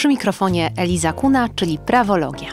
Przy 0.00 0.08
mikrofonie 0.08 0.72
Eliza 0.76 1.12
Kuna, 1.12 1.48
czyli 1.48 1.78
prawologia. 1.78 2.48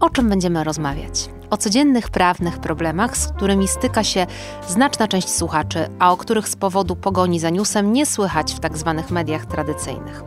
O 0.00 0.10
czym 0.10 0.28
będziemy 0.28 0.64
rozmawiać? 0.64 1.30
O 1.50 1.56
codziennych 1.56 2.10
prawnych 2.10 2.58
problemach, 2.58 3.16
z 3.16 3.28
którymi 3.28 3.68
styka 3.68 4.04
się 4.04 4.26
znaczna 4.68 5.08
część 5.08 5.28
słuchaczy, 5.28 5.88
a 5.98 6.12
o 6.12 6.16
których 6.16 6.48
z 6.48 6.56
powodu 6.56 6.96
pogoni 6.96 7.40
za 7.40 7.50
newsem 7.50 7.92
nie 7.92 8.06
słychać 8.06 8.54
w 8.54 8.58
tzw. 8.58 8.94
Tak 8.96 9.10
mediach 9.10 9.46
tradycyjnych. 9.46 10.22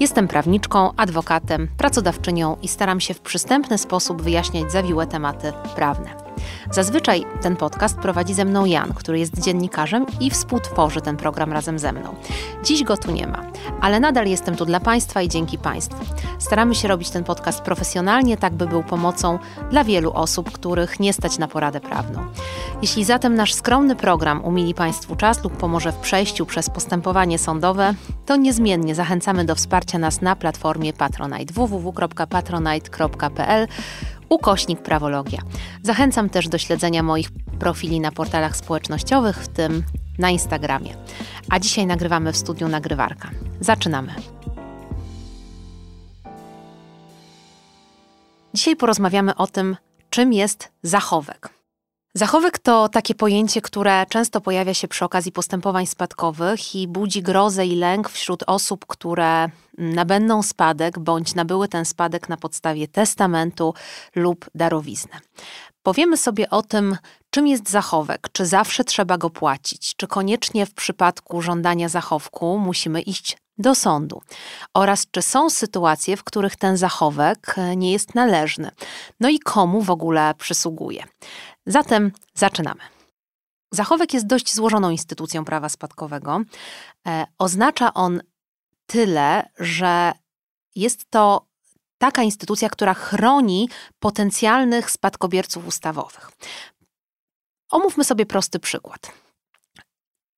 Jestem 0.00 0.28
prawniczką, 0.28 0.90
adwokatem, 0.96 1.68
pracodawczynią 1.76 2.56
i 2.62 2.68
staram 2.68 3.00
się 3.00 3.14
w 3.14 3.20
przystępny 3.20 3.78
sposób 3.78 4.22
wyjaśniać 4.22 4.72
zawiłe 4.72 5.06
tematy 5.06 5.52
prawne. 5.74 6.21
Zazwyczaj 6.70 7.24
ten 7.42 7.56
podcast 7.56 7.98
prowadzi 7.98 8.34
ze 8.34 8.44
mną 8.44 8.64
Jan, 8.64 8.94
który 8.94 9.18
jest 9.18 9.40
dziennikarzem 9.40 10.06
i 10.20 10.30
współtworzy 10.30 11.00
ten 11.00 11.16
program 11.16 11.52
razem 11.52 11.78
ze 11.78 11.92
mną. 11.92 12.14
Dziś 12.64 12.84
go 12.84 12.96
tu 12.96 13.10
nie 13.10 13.26
ma, 13.26 13.42
ale 13.80 14.00
nadal 14.00 14.26
jestem 14.26 14.56
tu 14.56 14.64
dla 14.64 14.80
Państwa 14.80 15.22
i 15.22 15.28
dzięki 15.28 15.58
Państwu. 15.58 16.04
Staramy 16.38 16.74
się 16.74 16.88
robić 16.88 17.10
ten 17.10 17.24
podcast 17.24 17.60
profesjonalnie, 17.60 18.36
tak 18.36 18.54
by 18.54 18.66
był 18.66 18.82
pomocą 18.82 19.38
dla 19.70 19.84
wielu 19.84 20.12
osób, 20.12 20.52
których 20.52 21.00
nie 21.00 21.12
stać 21.12 21.38
na 21.38 21.48
poradę 21.48 21.80
prawną. 21.80 22.24
Jeśli 22.82 23.04
zatem 23.04 23.34
nasz 23.34 23.54
skromny 23.54 23.96
program 23.96 24.44
umili 24.44 24.74
Państwu 24.74 25.16
czas 25.16 25.44
lub 25.44 25.56
pomoże 25.56 25.92
w 25.92 25.96
przejściu 25.96 26.46
przez 26.46 26.70
postępowanie 26.70 27.38
sądowe, 27.38 27.94
to 28.26 28.36
niezmiennie 28.36 28.94
zachęcamy 28.94 29.44
do 29.44 29.54
wsparcia 29.54 29.98
nas 29.98 30.20
na 30.20 30.36
platformie 30.36 30.92
Patronite 30.92 31.54
www.patronite.pl 31.54 33.68
ukośnik 34.32 34.82
prawologia. 34.82 35.40
Zachęcam 35.82 36.30
też 36.30 36.48
do 36.48 36.58
śledzenia 36.58 37.02
moich 37.02 37.30
profili 37.58 38.00
na 38.00 38.12
portalach 38.12 38.56
społecznościowych, 38.56 39.36
w 39.36 39.48
tym 39.48 39.82
na 40.18 40.30
Instagramie. 40.30 40.94
A 41.48 41.58
dzisiaj 41.58 41.86
nagrywamy 41.86 42.32
w 42.32 42.36
studiu 42.36 42.68
Nagrywarka. 42.68 43.30
Zaczynamy. 43.60 44.14
Dzisiaj 48.54 48.76
porozmawiamy 48.76 49.34
o 49.34 49.46
tym, 49.46 49.76
czym 50.10 50.32
jest 50.32 50.72
zachowek. 50.82 51.61
Zachowek 52.14 52.58
to 52.58 52.88
takie 52.88 53.14
pojęcie, 53.14 53.60
które 53.60 54.06
często 54.08 54.40
pojawia 54.40 54.74
się 54.74 54.88
przy 54.88 55.04
okazji 55.04 55.32
postępowań 55.32 55.86
spadkowych 55.86 56.74
i 56.74 56.88
budzi 56.88 57.22
grozę 57.22 57.66
i 57.66 57.76
lęk 57.76 58.08
wśród 58.08 58.44
osób, 58.46 58.86
które 58.86 59.48
nabędą 59.78 60.42
spadek 60.42 60.98
bądź 60.98 61.34
nabyły 61.34 61.68
ten 61.68 61.84
spadek 61.84 62.28
na 62.28 62.36
podstawie 62.36 62.88
testamentu 62.88 63.74
lub 64.14 64.50
darowizny. 64.54 65.12
Powiemy 65.82 66.16
sobie 66.16 66.50
o 66.50 66.62
tym, 66.62 66.96
czym 67.30 67.46
jest 67.46 67.70
zachowek, 67.70 68.28
czy 68.32 68.46
zawsze 68.46 68.84
trzeba 68.84 69.18
go 69.18 69.30
płacić, 69.30 69.96
czy 69.96 70.06
koniecznie 70.06 70.66
w 70.66 70.74
przypadku 70.74 71.42
żądania 71.42 71.88
zachowku 71.88 72.58
musimy 72.58 73.00
iść 73.00 73.36
do 73.58 73.74
sądu 73.74 74.22
oraz 74.74 75.06
czy 75.10 75.22
są 75.22 75.50
sytuacje, 75.50 76.16
w 76.16 76.24
których 76.24 76.56
ten 76.56 76.76
zachowek 76.76 77.56
nie 77.76 77.92
jest 77.92 78.14
należny, 78.14 78.70
no 79.20 79.28
i 79.28 79.38
komu 79.38 79.82
w 79.82 79.90
ogóle 79.90 80.34
przysługuje. 80.38 81.04
Zatem 81.66 82.12
zaczynamy. 82.34 82.80
Zachowek 83.72 84.14
jest 84.14 84.26
dość 84.26 84.54
złożoną 84.54 84.90
instytucją 84.90 85.44
prawa 85.44 85.68
spadkowego. 85.68 86.40
E, 87.06 87.26
oznacza 87.38 87.94
on 87.94 88.22
tyle, 88.86 89.48
że 89.58 90.12
jest 90.74 91.10
to 91.10 91.46
taka 91.98 92.22
instytucja, 92.22 92.68
która 92.68 92.94
chroni 92.94 93.68
potencjalnych 93.98 94.90
spadkobierców 94.90 95.66
ustawowych. 95.66 96.30
Omówmy 97.70 98.04
sobie 98.04 98.26
prosty 98.26 98.58
przykład. 98.58 99.12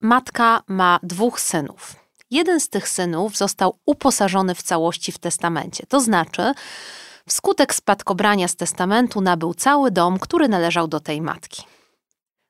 Matka 0.00 0.62
ma 0.68 0.98
dwóch 1.02 1.40
synów. 1.40 2.03
Jeden 2.34 2.60
z 2.60 2.68
tych 2.68 2.88
synów 2.88 3.36
został 3.36 3.78
uposażony 3.86 4.54
w 4.54 4.62
całości 4.62 5.12
w 5.12 5.18
testamencie, 5.18 5.86
to 5.88 6.00
znaczy, 6.00 6.54
Wskutek 7.28 7.74
spadkobrania 7.74 8.48
z 8.48 8.56
testamentu 8.56 9.20
nabył 9.20 9.54
cały 9.54 9.90
dom, 9.90 10.18
który 10.18 10.48
należał 10.48 10.88
do 10.88 11.00
tej 11.00 11.20
matki. 11.20 11.62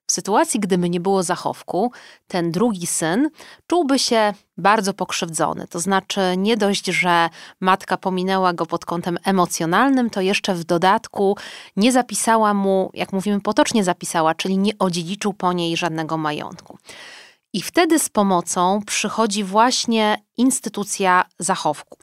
W 0.07 0.13
sytuacji, 0.13 0.61
gdyby 0.61 0.91
nie 0.91 1.01
było 1.01 1.23
zachowku, 1.23 1.93
ten 2.29 2.51
drugi 2.51 2.87
syn 2.87 3.31
czułby 3.67 3.99
się 3.99 4.35
bardzo 4.57 4.95
pokrzywdzony. 4.95 5.67
To 5.69 5.81
znaczy, 5.81 6.21
nie 6.37 6.57
dość, 6.57 6.87
że 6.87 7.29
matka 7.61 7.97
pominęła 7.97 8.53
go 8.53 8.67
pod 8.67 8.85
kątem 8.85 9.19
emocjonalnym, 9.25 10.11
to 10.11 10.21
jeszcze 10.21 10.55
w 10.55 10.65
dodatku 10.65 11.37
nie 11.77 11.93
zapisała 11.93 12.55
mu, 12.55 12.91
jak 12.95 13.13
mówimy 13.13 13.41
potocznie 13.41 13.85
zapisała, 13.85 14.35
czyli 14.35 14.59
nie 14.59 14.73
odziedziczył 14.79 15.33
po 15.33 15.53
niej 15.53 15.77
żadnego 15.77 16.17
majątku. 16.17 16.79
I 17.55 17.63
wtedy 17.63 17.99
z 17.99 18.09
pomocą 18.09 18.81
przychodzi 18.87 19.45
właśnie 19.45 20.17
instytucja 20.37 21.25
zachowku. 21.39 21.99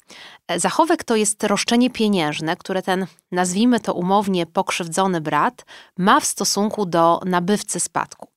E, 0.47 0.59
zachowek 0.59 1.03
to 1.03 1.15
jest 1.15 1.43
roszczenie 1.43 1.89
pieniężne, 1.89 2.55
które 2.55 2.81
ten, 2.81 3.07
nazwijmy 3.31 3.79
to 3.79 3.93
umownie, 3.93 4.45
pokrzywdzony 4.45 5.21
brat 5.21 5.65
ma 5.97 6.19
w 6.19 6.25
stosunku 6.25 6.85
do 6.85 7.19
nabywcy 7.25 7.79
spadku. 7.79 8.27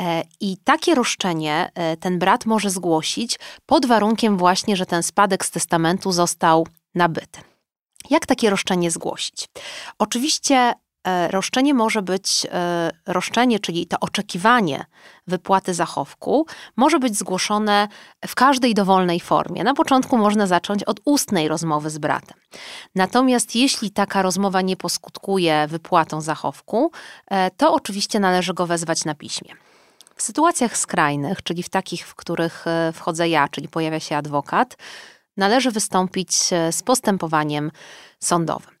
E, 0.00 0.22
I 0.40 0.56
takie 0.64 0.94
roszczenie 0.94 1.70
e, 1.74 1.96
ten 1.96 2.18
brat 2.18 2.46
może 2.46 2.70
zgłosić 2.70 3.38
pod 3.66 3.86
warunkiem 3.86 4.36
właśnie, 4.36 4.76
że 4.76 4.86
ten 4.86 5.02
spadek 5.02 5.44
z 5.44 5.50
testamentu 5.50 6.12
został 6.12 6.66
nabyty. 6.94 7.40
Jak 8.10 8.26
takie 8.26 8.50
roszczenie 8.50 8.90
zgłosić? 8.90 9.48
Oczywiście 9.98 10.74
roszczenie 11.30 11.74
może 11.74 12.02
być, 12.02 12.46
e, 12.52 12.90
roszczenie, 13.06 13.58
czyli 13.58 13.86
to 13.86 13.96
oczekiwanie 14.00 14.84
wypłaty 15.26 15.74
zachowku, 15.74 16.46
może 16.76 16.98
być 16.98 17.18
zgłoszone 17.18 17.88
w 18.26 18.34
każdej 18.34 18.74
dowolnej 18.74 19.20
formie. 19.20 19.64
Na 19.64 19.74
początku 19.74 20.18
można 20.18 20.46
zacząć 20.46 20.84
od 20.84 21.00
ustnej 21.04 21.48
rozmowy 21.48 21.90
z 21.90 21.98
bratem. 21.98 22.38
Natomiast 22.94 23.56
jeśli 23.56 23.90
taka 23.90 24.22
rozmowa 24.22 24.60
nie 24.60 24.76
poskutkuje 24.76 25.66
wypłatą 25.68 26.20
zachowku, 26.20 26.90
e, 27.30 27.50
to 27.50 27.74
oczywiście 27.74 28.20
należy 28.20 28.54
go 28.54 28.66
wezwać 28.66 29.04
na 29.04 29.14
piśmie. 29.14 29.54
W 30.16 30.22
sytuacjach 30.22 30.76
skrajnych, 30.76 31.42
czyli 31.42 31.62
w 31.62 31.68
takich, 31.68 32.06
w 32.06 32.14
których 32.14 32.64
wchodzę 32.92 33.28
ja, 33.28 33.48
czyli 33.48 33.68
pojawia 33.68 34.00
się 34.00 34.16
adwokat, 34.16 34.76
należy 35.36 35.70
wystąpić 35.70 36.36
z 36.70 36.82
postępowaniem 36.82 37.70
sądowym. 38.20 38.71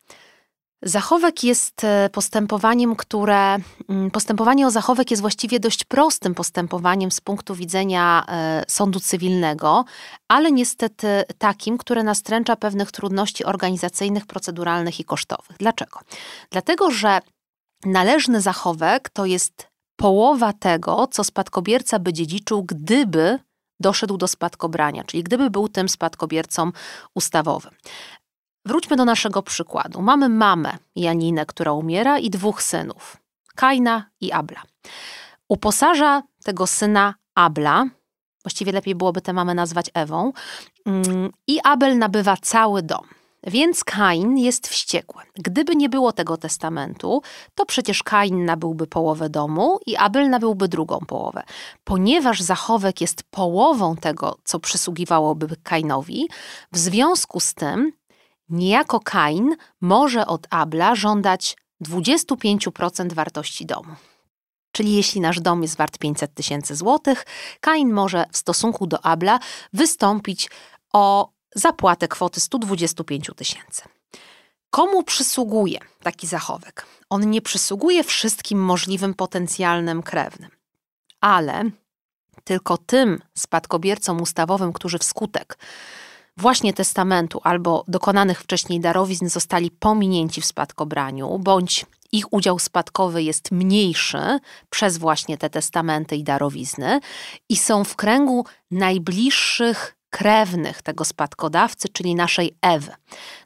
Zachowek 0.82 1.44
jest 1.44 1.84
e, 1.84 2.10
postępowaniem, 2.12 2.96
które. 2.96 3.56
Mm, 3.88 4.10
postępowanie 4.10 4.66
o 4.66 4.70
zachowek 4.70 5.10
jest 5.10 5.20
właściwie 5.20 5.60
dość 5.60 5.84
prostym 5.84 6.34
postępowaniem 6.34 7.10
z 7.10 7.20
punktu 7.20 7.54
widzenia 7.54 8.24
e, 8.28 8.64
sądu 8.68 9.00
cywilnego, 9.00 9.84
ale 10.28 10.52
niestety 10.52 11.24
takim, 11.38 11.78
które 11.78 12.02
nastręcza 12.02 12.56
pewnych 12.56 12.92
trudności 12.92 13.44
organizacyjnych, 13.44 14.26
proceduralnych 14.26 15.00
i 15.00 15.04
kosztowych. 15.04 15.56
Dlaczego? 15.58 16.00
Dlatego, 16.50 16.90
że 16.90 17.20
należny 17.84 18.40
zachowek 18.40 19.10
to 19.10 19.26
jest 19.26 19.66
połowa 19.96 20.52
tego, 20.52 21.06
co 21.06 21.24
spadkobierca 21.24 21.98
by 21.98 22.12
dziedziczył, 22.12 22.62
gdyby 22.62 23.38
doszedł 23.80 24.16
do 24.16 24.28
spadkobrania, 24.28 25.04
czyli 25.04 25.22
gdyby 25.22 25.50
był 25.50 25.68
tym 25.68 25.88
spadkobiercą 25.88 26.70
ustawowym. 27.14 27.72
Wróćmy 28.64 28.96
do 28.96 29.04
naszego 29.04 29.42
przykładu. 29.42 30.02
Mamy 30.02 30.28
mamę 30.28 30.78
Janinę, 30.96 31.46
która 31.46 31.72
umiera 31.72 32.18
i 32.18 32.30
dwóch 32.30 32.62
synów, 32.62 33.16
Kaina 33.54 34.10
i 34.20 34.32
Abla. 34.32 34.62
Uposaża 35.48 36.22
tego 36.44 36.66
syna 36.66 37.14
Abla, 37.34 37.84
właściwie 38.44 38.72
lepiej 38.72 38.94
byłoby 38.94 39.20
tę 39.20 39.32
mamę 39.32 39.54
nazwać 39.54 39.90
Ewą, 39.94 40.32
mm, 40.86 41.30
i 41.46 41.60
Abel 41.64 41.98
nabywa 41.98 42.36
cały 42.36 42.82
dom. 42.82 43.06
Więc 43.46 43.84
Kain 43.84 44.38
jest 44.38 44.68
wściekły. 44.68 45.22
Gdyby 45.34 45.76
nie 45.76 45.88
było 45.88 46.12
tego 46.12 46.36
testamentu, 46.36 47.22
to 47.54 47.66
przecież 47.66 48.02
Kain 48.02 48.44
nabyłby 48.44 48.86
połowę 48.86 49.28
domu 49.28 49.78
i 49.86 49.96
Abel 49.96 50.30
nabyłby 50.30 50.68
drugą 50.68 50.98
połowę. 50.98 51.42
Ponieważ 51.84 52.40
zachowek 52.40 53.00
jest 53.00 53.22
połową 53.22 53.96
tego, 53.96 54.38
co 54.44 54.60
przysługiwałoby 54.60 55.56
Kainowi, 55.62 56.28
w 56.72 56.78
związku 56.78 57.40
z 57.40 57.54
tym 57.54 57.92
Niejako 58.52 59.00
Kain 59.00 59.56
może 59.80 60.26
od 60.26 60.46
Abla 60.50 60.94
żądać 60.94 61.56
25% 61.84 63.12
wartości 63.12 63.66
domu. 63.66 63.94
Czyli 64.72 64.96
jeśli 64.96 65.20
nasz 65.20 65.40
dom 65.40 65.62
jest 65.62 65.76
wart 65.76 65.98
500 65.98 66.34
tysięcy 66.34 66.76
złotych, 66.76 67.26
Kain 67.60 67.92
może 67.92 68.24
w 68.32 68.36
stosunku 68.36 68.86
do 68.86 69.04
Abla 69.04 69.38
wystąpić 69.72 70.50
o 70.92 71.30
zapłatę 71.54 72.08
kwoty 72.08 72.40
125 72.40 73.30
tysięcy. 73.36 73.82
Komu 74.70 75.02
przysługuje 75.02 75.78
taki 76.02 76.26
zachowek? 76.26 76.86
On 77.10 77.30
nie 77.30 77.42
przysługuje 77.42 78.04
wszystkim 78.04 78.64
możliwym 78.64 79.14
potencjalnym 79.14 80.02
krewnym, 80.02 80.50
ale 81.20 81.70
tylko 82.44 82.78
tym 82.78 83.22
spadkobiercom 83.34 84.20
ustawowym, 84.22 84.72
którzy 84.72 84.98
wskutek 84.98 85.58
właśnie 86.36 86.72
testamentu 86.72 87.40
albo 87.44 87.84
dokonanych 87.88 88.40
wcześniej 88.40 88.80
darowizn 88.80 89.28
zostali 89.28 89.70
pominięci 89.70 90.40
w 90.40 90.46
spadkobraniu, 90.46 91.38
bądź 91.38 91.86
ich 92.12 92.32
udział 92.32 92.58
spadkowy 92.58 93.22
jest 93.22 93.50
mniejszy 93.50 94.38
przez 94.70 94.98
właśnie 94.98 95.38
te 95.38 95.50
testamenty 95.50 96.16
i 96.16 96.24
darowizny 96.24 97.00
i 97.48 97.56
są 97.56 97.84
w 97.84 97.96
kręgu 97.96 98.46
najbliższych 98.70 99.96
krewnych 100.10 100.82
tego 100.82 101.04
spadkodawcy, 101.04 101.88
czyli 101.88 102.14
naszej 102.14 102.56
Ewy. 102.62 102.92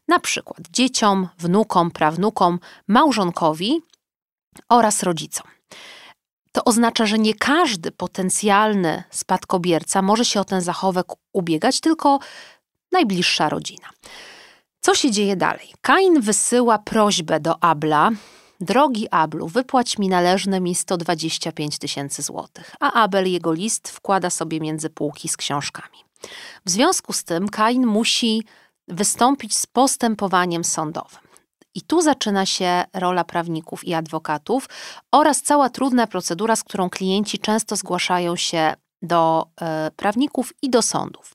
Na 0.09 0.19
przykład 0.19 0.59
dzieciom, 0.71 1.29
wnukom, 1.39 1.91
prawnukom, 1.91 2.59
małżonkowi 2.89 3.83
oraz 4.69 5.03
rodzicom. 5.03 5.47
To 6.53 6.65
oznacza, 6.65 7.07
że 7.07 7.19
nie 7.19 7.35
każdy 7.35 7.91
potencjalny 7.91 9.03
spadkobierca 9.11 10.03
może 10.03 10.25
się 10.25 10.41
o 10.41 10.45
ten 10.45 10.61
zachowek 10.61 11.07
ubiegać, 11.33 11.81
tylko 11.81 12.19
najbliższa 12.97 13.49
rodzina. 13.49 13.89
Co 14.81 14.95
się 14.95 15.11
dzieje 15.11 15.37
dalej? 15.37 15.73
Kain 15.81 16.21
wysyła 16.21 16.79
prośbę 16.79 17.41
do 17.41 17.65
Abla. 17.65 18.11
Drogi 18.61 19.09
Ablu, 19.11 19.49
wypłać 19.49 19.99
mi 19.99 20.09
należne 20.09 20.61
mi 20.61 20.75
125 20.75 21.79
tysięcy 21.79 22.23
złotych. 22.23 22.75
A 22.81 22.93
Abel 22.93 23.33
jego 23.33 23.53
list 23.53 23.89
wkłada 23.89 24.31
sobie 24.31 24.61
między 24.61 24.91
półki 24.91 25.29
z 25.29 25.37
książkami. 25.37 25.99
W 26.67 26.71
związku 26.71 27.13
z 27.13 27.25
tym 27.25 27.49
Kain 27.49 27.87
musi 27.87 28.45
wystąpić 28.89 29.57
z 29.57 29.67
postępowaniem 29.67 30.65
sądowym. 30.65 31.21
I 31.75 31.83
tu 31.83 32.03
zaczyna 32.03 32.47
się 32.47 32.85
rola 32.95 33.25
prawników 33.25 33.85
i 33.85 33.95
adwokatów 33.95 34.69
oraz 35.13 35.43
cała 35.43 35.71
trudna 35.71 36.07
procedura, 36.07 36.57
z 36.57 36.65
którą 36.65 36.91
klienci 36.91 37.39
często 37.39 37.77
zgłaszają 37.77 38.37
się 38.37 38.75
do 39.03 39.47
e, 39.61 39.91
prawników 39.97 40.53
i 40.63 40.71
do 40.71 40.83
sądów. 40.83 41.35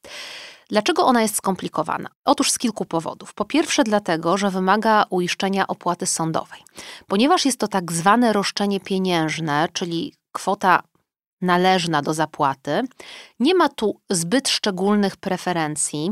Dlaczego 0.72 1.06
ona 1.06 1.22
jest 1.22 1.36
skomplikowana? 1.36 2.10
Otóż 2.26 2.52
z 2.52 2.58
kilku 2.58 2.86
powodów. 2.86 3.34
Po 3.34 3.46
pierwsze, 3.46 3.84
dlatego, 3.84 4.38
że 4.38 4.50
wymaga 4.50 5.06
uiszczenia 5.10 5.68
opłaty 5.68 6.06
sądowej. 6.06 6.60
Ponieważ 7.08 7.46
jest 7.46 7.60
to 7.60 7.68
tak 7.68 7.92
zwane 7.92 8.34
roszczenie 8.34 8.80
pieniężne, 8.80 9.68
czyli 9.74 10.14
kwota 10.32 10.84
należna 11.42 12.02
do 12.02 12.14
zapłaty, 12.14 12.82
nie 13.40 13.56
ma 13.56 13.70
tu 13.70 14.00
zbyt 14.10 14.50
szczególnych 14.50 15.18
preferencji 15.18 16.12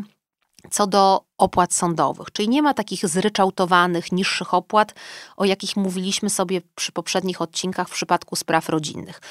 co 0.71 0.87
do 0.87 1.21
opłat 1.37 1.73
sądowych, 1.73 2.31
czyli 2.31 2.49
nie 2.49 2.61
ma 2.61 2.73
takich 2.73 3.07
zryczałtowanych, 3.07 4.11
niższych 4.11 4.53
opłat, 4.53 4.93
o 5.37 5.45
jakich 5.45 5.77
mówiliśmy 5.77 6.29
sobie 6.29 6.61
przy 6.75 6.91
poprzednich 6.91 7.41
odcinkach 7.41 7.89
w 7.89 7.93
przypadku 7.93 8.35
spraw 8.35 8.69
rodzinnych. 8.69 9.21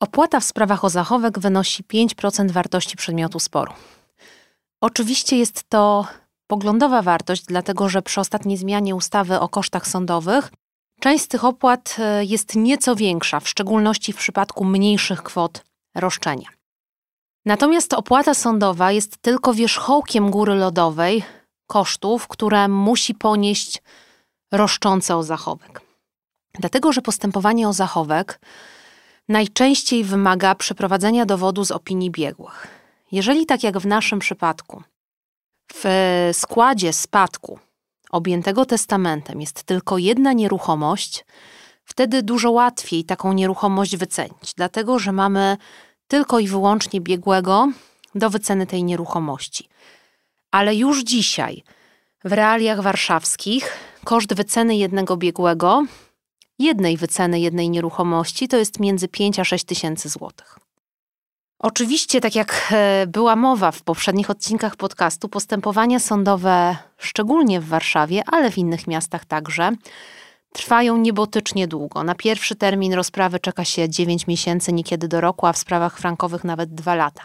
Opłata 0.00 0.40
w 0.40 0.44
sprawach 0.44 0.84
o 0.84 0.90
zachowek 0.90 1.38
wynosi 1.38 1.84
5% 1.84 2.50
wartości 2.50 2.96
przedmiotu 2.96 3.40
sporu. 3.40 3.72
Oczywiście 4.84 5.38
jest 5.38 5.64
to 5.68 6.06
poglądowa 6.46 7.02
wartość, 7.02 7.44
dlatego 7.44 7.88
że 7.88 8.02
przy 8.02 8.20
ostatniej 8.20 8.56
zmianie 8.56 8.94
ustawy 8.94 9.40
o 9.40 9.48
kosztach 9.48 9.88
sądowych 9.88 10.52
część 11.00 11.24
z 11.24 11.28
tych 11.28 11.44
opłat 11.44 11.96
e, 11.98 12.24
jest 12.24 12.56
nieco 12.56 12.96
większa, 12.96 13.40
w 13.40 13.48
szczególności 13.48 14.12
w 14.12 14.16
przypadku 14.16 14.64
mniejszych 14.64 15.22
kwot 15.22 15.64
roszczenia. 15.94 16.48
Natomiast 17.46 17.92
opłata 17.94 18.34
sądowa 18.34 18.92
jest 18.92 19.16
tylko 19.16 19.54
wierzchołkiem 19.54 20.30
góry 20.30 20.54
lodowej 20.54 21.22
kosztów, 21.66 22.28
które 22.28 22.68
musi 22.68 23.14
ponieść 23.14 23.82
roszczące 24.52 25.16
o 25.16 25.22
zachowek. 25.22 25.80
Dlatego, 26.54 26.92
że 26.92 27.02
postępowanie 27.02 27.68
o 27.68 27.72
zachowek 27.72 28.40
najczęściej 29.28 30.04
wymaga 30.04 30.54
przeprowadzenia 30.54 31.26
dowodu 31.26 31.64
z 31.64 31.70
opinii 31.70 32.10
biegłych. 32.10 32.83
Jeżeli 33.12 33.46
tak 33.46 33.62
jak 33.62 33.78
w 33.78 33.86
naszym 33.86 34.18
przypadku, 34.18 34.82
w 35.74 35.84
składzie 36.32 36.92
spadku 36.92 37.58
objętego 38.10 38.66
testamentem 38.66 39.40
jest 39.40 39.62
tylko 39.62 39.98
jedna 39.98 40.32
nieruchomość, 40.32 41.24
wtedy 41.84 42.22
dużo 42.22 42.50
łatwiej 42.50 43.04
taką 43.04 43.32
nieruchomość 43.32 43.96
wycenić, 43.96 44.54
dlatego 44.56 44.98
że 44.98 45.12
mamy 45.12 45.56
tylko 46.08 46.38
i 46.38 46.48
wyłącznie 46.48 47.00
biegłego 47.00 47.68
do 48.14 48.30
wyceny 48.30 48.66
tej 48.66 48.84
nieruchomości. 48.84 49.68
Ale 50.50 50.74
już 50.74 51.02
dzisiaj, 51.02 51.62
w 52.24 52.32
realiach 52.32 52.80
warszawskich, 52.80 53.78
koszt 54.04 54.34
wyceny 54.34 54.76
jednego 54.76 55.16
biegłego, 55.16 55.82
jednej 56.58 56.96
wyceny 56.96 57.40
jednej 57.40 57.70
nieruchomości, 57.70 58.48
to 58.48 58.56
jest 58.56 58.80
między 58.80 59.08
5 59.08 59.38
a 59.38 59.44
6 59.44 59.64
tysięcy 59.64 60.08
złotych. 60.08 60.63
Oczywiście, 61.64 62.20
tak 62.20 62.34
jak 62.34 62.68
e, 62.72 63.06
była 63.06 63.36
mowa 63.36 63.70
w 63.70 63.82
poprzednich 63.82 64.30
odcinkach 64.30 64.76
podcastu, 64.76 65.28
postępowania 65.28 65.98
sądowe, 65.98 66.76
szczególnie 66.98 67.60
w 67.60 67.68
Warszawie, 67.68 68.22
ale 68.26 68.50
w 68.50 68.58
innych 68.58 68.86
miastach 68.86 69.24
także, 69.24 69.70
trwają 70.52 70.96
niebotycznie 70.96 71.68
długo. 71.68 72.04
Na 72.04 72.14
pierwszy 72.14 72.56
termin 72.56 72.92
rozprawy 72.94 73.40
czeka 73.40 73.64
się 73.64 73.88
9 73.88 74.26
miesięcy, 74.26 74.72
niekiedy 74.72 75.08
do 75.08 75.20
roku, 75.20 75.46
a 75.46 75.52
w 75.52 75.58
sprawach 75.58 75.98
frankowych 75.98 76.44
nawet 76.44 76.74
2 76.74 76.94
lata. 76.94 77.22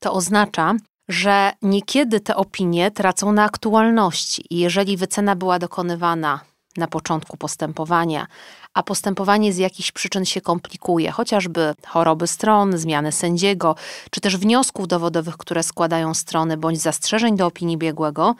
To 0.00 0.12
oznacza, 0.12 0.74
że 1.08 1.52
niekiedy 1.62 2.20
te 2.20 2.36
opinie 2.36 2.90
tracą 2.90 3.32
na 3.32 3.44
aktualności 3.44 4.44
i 4.50 4.58
jeżeli 4.58 4.96
wycena 4.96 5.36
była 5.36 5.58
dokonywana 5.58 6.40
na 6.78 6.86
początku 6.86 7.36
postępowania, 7.36 8.26
a 8.74 8.82
postępowanie 8.82 9.52
z 9.52 9.56
jakichś 9.56 9.92
przyczyn 9.92 10.24
się 10.24 10.40
komplikuje, 10.40 11.10
chociażby 11.10 11.74
choroby 11.86 12.26
stron, 12.26 12.78
zmiany 12.78 13.12
sędziego, 13.12 13.76
czy 14.10 14.20
też 14.20 14.36
wniosków 14.36 14.88
dowodowych, 14.88 15.36
które 15.36 15.62
składają 15.62 16.14
strony, 16.14 16.56
bądź 16.56 16.80
zastrzeżeń 16.80 17.36
do 17.36 17.46
opinii 17.46 17.78
biegłego, 17.78 18.34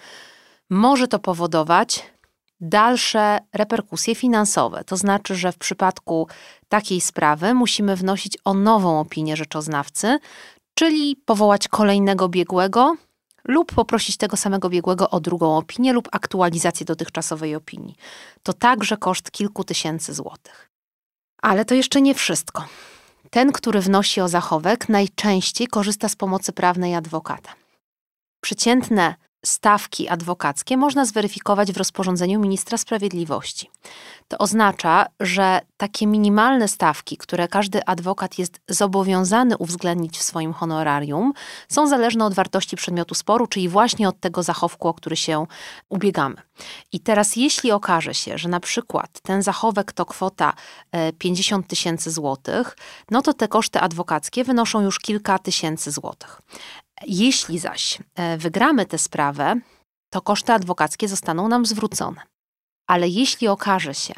może 0.70 1.08
to 1.08 1.19
powodować 1.19 2.02
dalsze 2.61 3.38
reperkusje 3.52 4.14
finansowe. 4.14 4.85
To 4.85 4.96
znaczy, 4.96 5.35
że 5.35 5.52
w 5.52 5.58
przypadku 5.58 6.29
takiej 6.69 7.00
sprawy 7.00 7.55
musimy 7.55 7.96
wnosić 7.96 8.38
o 8.44 8.55
nową 8.55 9.00
opinię 9.00 9.37
rzeczoznawcy, 9.37 10.19
czyli 10.75 11.17
powołać 11.17 11.69
kolejnego 11.69 12.29
biegłego 12.29 12.96
lub 13.44 13.75
poprosić 13.75 14.17
tego 14.17 14.37
samego 14.37 14.69
biegłego 14.69 15.11
o 15.11 15.20
drugą 15.20 15.56
opinię 15.56 15.93
lub 15.93 16.08
aktualizację 16.12 16.87
dotychczasowej 16.87 17.55
opinii. 17.55 17.96
To 18.43 18.52
także 18.52 18.96
koszt 18.96 19.31
kilku 19.31 19.64
tysięcy 19.64 20.14
złotych. 20.14 20.70
Ale 21.43 21.64
to 21.64 21.75
jeszcze 21.75 22.00
nie 22.00 22.14
wszystko. 22.14 22.64
Ten, 23.31 23.52
który 23.52 23.81
wnosi 23.81 24.20
o 24.20 24.29
zachowek, 24.29 24.88
najczęściej 24.88 25.67
korzysta 25.67 26.08
z 26.08 26.17
pomocy 26.17 26.52
prawnej 26.52 26.94
adwokata. 26.94 27.55
Przeciętne 28.40 29.14
stawki 29.46 30.08
adwokackie 30.08 30.76
można 30.76 31.05
zweryfikować 31.05 31.73
w 31.73 31.76
rozporządzeniu 31.76 32.40
ministra 32.40 32.79
sprawiedliwości. 32.79 33.70
To 34.29 34.38
oznacza, 34.38 35.06
że 35.20 35.61
takie 35.76 36.06
minimalne 36.06 36.69
stawki, 36.69 37.17
które 37.17 37.49
każdy 37.49 37.85
adwokat 37.85 38.38
jest 38.38 38.61
zobowiązany 38.69 39.56
uwzględnić 39.56 40.19
w 40.19 40.23
swoim 40.23 40.52
honorarium, 40.52 41.33
są 41.68 41.87
zależne 41.87 42.25
od 42.25 42.35
wartości 42.35 42.76
przedmiotu 42.76 43.14
sporu, 43.14 43.47
czyli 43.47 43.68
właśnie 43.68 44.09
od 44.09 44.21
tego 44.21 44.42
zachowku, 44.42 44.88
o 44.88 44.95
który 44.95 45.16
się 45.16 45.47
ubiegamy. 45.88 46.37
I 46.92 47.00
teraz, 47.00 47.37
jeśli 47.37 47.73
okaże 47.73 48.14
się, 48.14 48.38
że 48.38 48.49
na 48.49 48.61
przykład 48.61 49.21
ten 49.23 49.42
zachowek 49.42 49.92
to 49.92 50.07
kwota 50.07 50.52
50 51.18 51.64
e, 51.64 51.68
tysięcy 51.68 52.11
złotych, 52.11 52.76
no 53.11 53.23
to 53.23 53.33
te 53.35 53.49
koszty 53.49 53.80
adwokackie 53.80 54.45
wynoszą 54.45 54.80
już 54.80 54.99
kilka 54.99 55.38
tysięcy 55.38 55.90
złotych. 55.90 56.40
Jeśli 57.07 57.59
zaś 57.59 57.99
e, 58.14 58.38
wygramy 58.38 58.87
tę 58.87 58.99
sprawę, 58.99 59.55
to 60.11 60.21
koszty 60.21 60.52
adwokackie 60.52 61.09
zostaną 61.09 61.49
nam 61.49 61.67
zwrócone. 61.67 62.21
Ale 62.87 63.09
jeśli 63.09 63.49
okaże 63.49 63.95
się, 63.95 64.14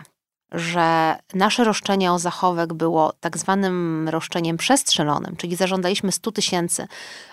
że 0.52 1.16
nasze 1.34 1.64
roszczenie 1.64 2.12
o 2.12 2.18
zachowek 2.18 2.74
było 2.74 3.12
tak 3.20 3.38
zwanym 3.38 4.08
roszczeniem 4.08 4.56
przestrzelonym, 4.56 5.36
czyli 5.36 5.56
zażądaliśmy 5.56 6.12
100 6.12 6.32
tysięcy, 6.32 6.86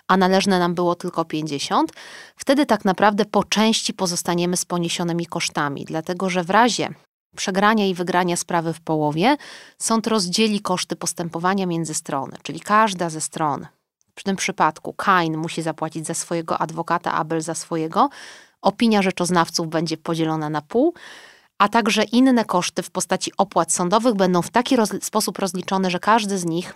a 0.08 0.18
należne 0.18 0.60
nam 0.60 0.75
było 0.75 0.96
tylko 0.96 1.25
50, 1.25 1.92
wtedy 2.36 2.66
tak 2.66 2.86
naprawdę 2.86 3.25
po 3.25 3.44
części 3.44 3.94
pozostaniemy 3.94 4.58
z 4.58 4.66
poniesionymi 4.66 5.25
kosztami, 5.25 5.86
dlatego 5.86 6.30
że 6.30 6.44
w 6.44 6.50
razie 6.50 6.89
przegrania 7.36 7.86
i 7.86 7.94
wygrania 7.94 8.36
sprawy 8.36 8.74
w 8.74 8.82
połowie 8.82 9.38
sąd 9.82 10.08
rozdzieli 10.08 10.62
koszty 10.62 10.96
postępowania 10.96 11.66
między 11.66 11.94
strony, 11.94 12.38
czyli 12.44 12.60
każda 12.60 13.10
ze 13.10 13.22
stron 13.22 13.68
w 14.20 14.24
tym 14.24 14.36
przypadku 14.36 14.94
Kain 14.94 15.38
musi 15.38 15.62
zapłacić 15.62 16.08
za 16.08 16.14
swojego 16.14 16.58
adwokata, 16.58 17.14
Abel 17.14 17.42
za 17.42 17.56
swojego. 17.56 18.10
Opinia 18.62 19.02
rzeczoznawców 19.02 19.68
będzie 19.68 19.98
podzielona 19.98 20.50
na 20.50 20.62
pół, 20.62 20.94
a 21.58 21.70
także 21.70 22.04
inne 22.04 22.46
koszty 22.46 22.84
w 22.84 22.92
postaci 22.92 23.32
opłat 23.38 23.74
sądowych 23.74 24.16
będą 24.16 24.42
w 24.42 24.50
taki 24.50 24.76
roz 24.76 24.90
sposób 25.02 25.40
rozliczone, 25.40 25.92
że 25.92 26.00
każdy 26.00 26.38
z 26.38 26.46
nich 26.46 26.74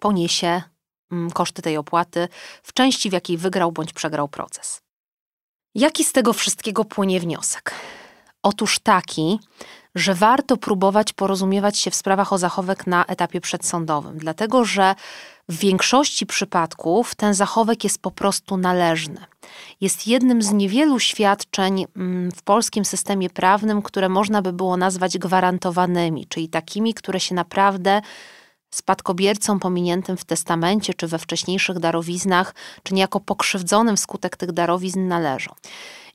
poniesie 0.00 0.62
mm, 1.12 1.30
koszty 1.30 1.62
tej 1.62 1.76
opłaty 1.76 2.28
w 2.62 2.72
części, 2.72 3.10
w 3.10 3.12
jakiej 3.12 3.36
wygrał 3.36 3.72
bądź 3.72 3.92
przegrał 3.92 4.28
proces. 4.28 4.80
Jaki 5.74 6.04
z 6.04 6.12
tego 6.12 6.32
wszystkiego 6.32 6.84
płynie 6.84 7.20
wniosek? 7.20 7.74
Otóż 8.42 8.78
taki, 8.78 9.40
że 9.94 10.14
warto 10.14 10.56
próbować 10.56 11.12
porozumiewać 11.12 11.78
się 11.78 11.90
w 11.90 11.94
sprawach 11.94 12.32
o 12.32 12.38
zachowek 12.38 12.86
na 12.86 13.06
etapie 13.06 13.40
przedsądowym, 13.40 14.18
dlatego 14.18 14.64
że 14.64 14.94
w 15.48 15.58
większości 15.58 16.26
przypadków 16.26 17.14
ten 17.14 17.34
zachowek 17.34 17.84
jest 17.84 18.02
po 18.02 18.10
prostu 18.10 18.56
należny. 18.56 19.20
Jest 19.80 20.06
jednym 20.06 20.42
z 20.42 20.52
niewielu 20.52 20.98
świadczeń 20.98 21.86
mm, 21.96 22.32
w 22.32 22.42
polskim 22.42 22.84
systemie 22.84 23.30
prawnym, 23.30 23.82
które 23.82 24.08
można 24.08 24.42
by 24.42 24.52
było 24.52 24.76
nazwać 24.76 25.18
gwarantowanymi, 25.18 26.26
czyli 26.26 26.48
takimi, 26.48 26.94
które 26.94 27.20
się 27.20 27.34
naprawdę 27.34 28.00
spadkobiercą 28.70 29.58
pominiętym 29.58 30.16
w 30.16 30.24
testamencie 30.24 30.94
czy 30.94 31.06
we 31.06 31.18
wcześniejszych 31.18 31.78
darowiznach, 31.78 32.54
czy 32.82 32.94
niejako 32.94 33.20
pokrzywdzonym 33.20 33.96
wskutek 33.96 34.36
tych 34.36 34.52
darowizn 34.52 35.08
należą. 35.08 35.54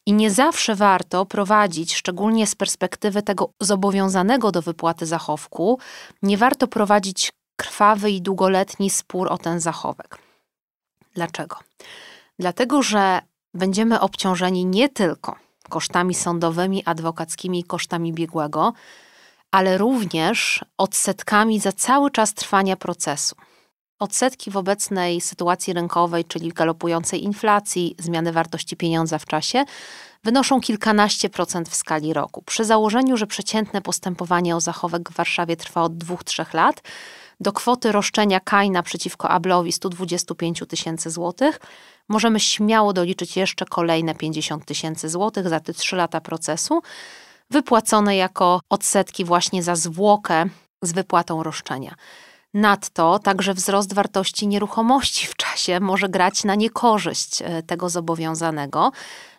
I 0.06 0.14
nie 0.14 0.32
zawsze 0.32 0.76
warto 0.76 1.26
prowadzić, 1.26 1.96
szczególnie 1.96 2.48
z 2.48 2.56
perspektywy 2.56 3.22
tego 3.22 3.50
zobowiązanego 3.60 4.52
do 4.52 4.62
wypłaty 4.62 5.06
zachowku, 5.06 5.80
nie 6.22 6.38
warto 6.38 6.68
prowadzić 6.68 7.32
krwawy 7.56 8.12
i 8.12 8.22
długoletni 8.22 8.90
spór 8.90 9.28
o 9.28 9.38
ten 9.38 9.60
zachowek. 9.60 10.18
Dlaczego? 11.14 11.58
Dlatego, 12.40 12.84
że 12.84 13.22
będziemy 13.54 14.00
obciążeni 14.00 14.66
nie 14.66 14.90
tylko 14.90 15.36
kosztami 15.70 16.16
sądowymi, 16.16 16.86
adwokackimi 16.86 17.60
i 17.60 17.64
kosztami 17.64 18.14
biegłego, 18.14 18.74
ale 19.52 19.78
również 19.78 20.66
odsetkami 20.78 21.60
za 21.60 21.72
cały 21.72 22.12
czas 22.12 22.34
trwania 22.34 22.76
procesu. 22.76 23.36
Odsetki 24.00 24.52
w 24.52 24.58
obecnej 24.58 25.22
sytuacji 25.22 25.74
rynkowej, 25.74 26.26
czyli 26.26 26.50
galopującej 26.50 27.24
inflacji, 27.24 27.96
zmiany 28.00 28.32
wartości 28.32 28.78
pieniądza 28.78 29.20
w 29.20 29.26
czasie, 29.26 29.66
wynoszą 30.24 30.62
kilkanaście 30.62 31.30
procent 31.30 31.70
w 31.70 31.76
skali 31.76 32.14
roku. 32.14 32.42
Przy 32.42 32.66
założeniu, 32.66 33.18
że 33.18 33.28
przeciętne 33.28 33.82
postępowanie 33.82 34.56
o 34.56 34.62
zachowek 34.62 35.10
w 35.10 35.16
Warszawie 35.16 35.58
trwa 35.58 35.82
od 35.82 35.94
2-3 35.94 36.56
lat, 36.56 36.82
do 37.40 37.54
kwoty 37.54 37.92
roszczenia 37.92 38.40
Kaina 38.40 38.84
przeciwko 38.84 39.30
Ablowi 39.30 39.72
125 39.72 40.64
tysięcy 40.68 41.10
złotych 41.10 41.60
możemy 42.10 42.40
śmiało 42.40 42.94
doliczyć 42.94 43.38
jeszcze 43.38 43.66
kolejne 43.66 44.16
50 44.16 44.66
tysięcy 44.66 45.10
złotych 45.10 45.50
za 45.50 45.60
te 45.60 45.74
3 45.74 45.96
lata 45.96 46.22
procesu, 46.22 46.82
wypłacone 47.50 48.16
jako 48.16 48.62
odsetki 48.70 49.26
właśnie 49.26 49.64
za 49.64 49.76
zwłokę 49.76 50.46
z 50.82 50.92
wypłatą 50.92 51.44
roszczenia. 51.44 51.96
Nadto 52.54 53.20
także 53.20 53.54
wzrost 53.54 53.94
wartości 53.94 54.48
nieruchomości 54.48 55.28
w 55.28 55.36
czasie 55.36 55.80
może 55.80 56.10
grać 56.10 56.44
na 56.44 56.56
niekorzyść 56.56 57.42
e, 57.42 57.64
tego 57.64 57.90
zobowiązanego, 57.90 58.92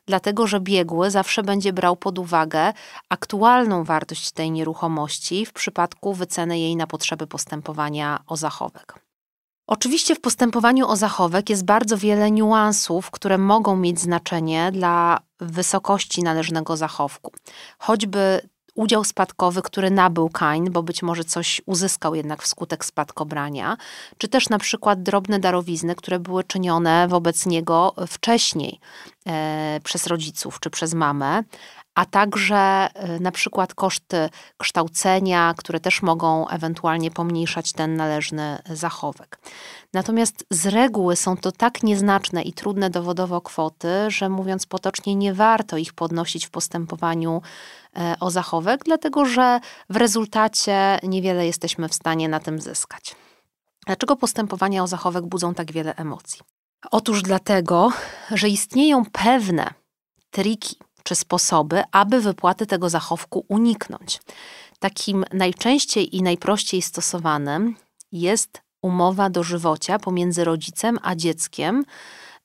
dlatego 0.06 0.46
że 0.46 0.60
biegły 0.60 1.10
zawsze 1.10 1.42
będzie 1.42 1.72
brał 1.72 1.96
pod 1.96 2.18
uwagę 2.18 2.72
aktualną 3.08 3.84
wartość 3.84 4.30
tej 4.30 4.50
nieruchomości 4.50 5.46
w 5.46 5.52
przypadku 5.52 6.14
wyceny 6.14 6.58
jej 6.58 6.76
na 6.76 6.86
potrzeby 6.86 7.26
postępowania 7.26 8.20
o 8.26 8.36
zachowek. 8.36 9.04
Oczywiście 9.66 10.14
w 10.14 10.20
postępowaniu 10.20 10.88
o 10.88 10.96
zachowek 10.96 11.50
jest 11.50 11.64
bardzo 11.64 11.98
wiele 11.98 12.30
niuansów, 12.30 13.10
które 13.10 13.38
mogą 13.38 13.76
mieć 13.76 14.00
znaczenie 14.00 14.72
dla 14.72 15.20
wysokości 15.40 16.22
należnego 16.22 16.76
zachowku. 16.76 17.32
Choćby 17.78 18.48
udział 18.74 19.04
spadkowy, 19.04 19.62
który 19.62 19.90
nabył 19.90 20.28
Kain, 20.28 20.70
bo 20.70 20.82
być 20.82 21.02
może 21.02 21.24
coś 21.24 21.62
uzyskał 21.66 22.14
jednak 22.14 22.42
wskutek 22.42 22.84
spadkobrania, 22.84 23.76
czy 24.18 24.28
też 24.28 24.48
na 24.48 24.58
przykład 24.58 25.02
drobne 25.02 25.38
darowizny, 25.38 25.94
które 25.94 26.18
były 26.18 26.44
czynione 26.44 27.08
wobec 27.08 27.46
niego 27.46 27.94
wcześniej 28.08 28.80
e, 29.26 29.80
przez 29.84 30.06
rodziców 30.06 30.60
czy 30.60 30.70
przez 30.70 30.94
mamę, 30.94 31.42
a 31.94 32.04
także 32.04 32.56
e, 32.94 33.20
na 33.20 33.32
przykład 33.32 33.74
koszty 33.74 34.28
kształcenia, 34.56 35.54
które 35.56 35.80
też 35.80 36.02
mogą 36.02 36.48
ewentualnie 36.48 37.10
pomniejszać 37.10 37.72
ten 37.72 37.96
należny 37.96 38.58
zachowek. 38.70 39.38
Natomiast 39.92 40.44
z 40.50 40.66
reguły 40.66 41.16
są 41.16 41.36
to 41.36 41.52
tak 41.52 41.82
nieznaczne 41.82 42.42
i 42.42 42.52
trudne 42.52 42.90
dowodowo 42.90 43.40
kwoty, 43.40 43.88
że 44.08 44.28
mówiąc 44.28 44.66
potocznie, 44.66 45.14
nie 45.14 45.34
warto 45.34 45.76
ich 45.76 45.92
podnosić 45.92 46.46
w 46.46 46.50
postępowaniu 46.50 47.42
e, 47.96 48.16
o 48.20 48.30
zachowek, 48.30 48.84
dlatego 48.84 49.24
że 49.24 49.60
w 49.90 49.96
rezultacie 49.96 50.98
niewiele 51.02 51.46
jesteśmy 51.46 51.88
w 51.88 51.94
stanie 51.94 52.28
na 52.28 52.40
tym 52.40 52.60
zyskać. 52.60 53.16
Dlaczego 53.86 54.16
postępowania 54.16 54.82
o 54.82 54.86
zachowek 54.86 55.26
budzą 55.26 55.54
tak 55.54 55.72
wiele 55.72 55.96
emocji? 55.96 56.40
Otóż 56.90 57.22
dlatego, 57.22 57.92
że 58.30 58.48
istnieją 58.48 59.04
pewne 59.12 59.74
triki 60.30 60.76
czy 61.04 61.14
sposoby, 61.14 61.82
aby 61.92 62.20
wypłaty 62.20 62.66
tego 62.66 62.88
zachowku 62.88 63.44
uniknąć. 63.48 64.20
Takim 64.78 65.24
najczęściej 65.32 66.16
i 66.16 66.22
najprościej 66.22 66.82
stosowanym 66.82 67.76
jest 68.12 68.62
umowa 68.82 69.30
dożywocia 69.30 69.98
pomiędzy 69.98 70.44
rodzicem 70.44 70.98
a 71.02 71.14
dzieckiem, 71.14 71.84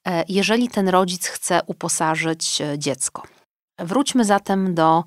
e, 0.08 0.24
jeżeli 0.28 0.68
ten 0.68 0.89
rodzic 0.89 1.28
chce 1.28 1.62
uposażyć 1.68 2.62
e, 2.62 2.80
dziecko. 2.80 3.24
Wróćmy 3.80 4.25
zatem 4.25 4.75
do 4.75 5.04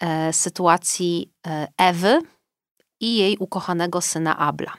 e, 0.00 0.32
sytuacji 0.32 1.32
Ewy 1.78 2.20
i 3.00 3.16
jej 3.16 3.36
ukochanego 3.38 4.00
syna 4.00 4.38
Abla. 4.38 4.72